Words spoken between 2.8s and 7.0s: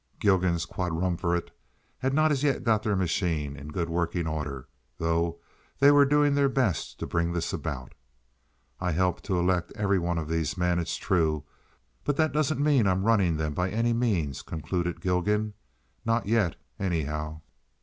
their machine in good working order, though they were doing their best